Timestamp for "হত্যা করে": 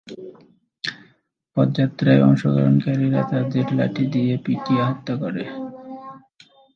4.89-5.43